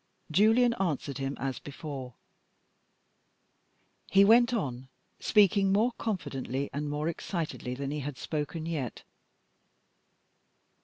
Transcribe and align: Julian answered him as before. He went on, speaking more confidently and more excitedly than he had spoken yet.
Julian 0.31 0.73
answered 0.79 1.19
him 1.19 1.37
as 1.39 1.59
before. 1.59 2.15
He 4.09 4.25
went 4.25 4.51
on, 4.51 4.87
speaking 5.19 5.71
more 5.71 5.91
confidently 5.99 6.71
and 6.73 6.89
more 6.89 7.07
excitedly 7.07 7.75
than 7.75 7.91
he 7.91 7.99
had 7.99 8.17
spoken 8.17 8.65
yet. 8.65 9.03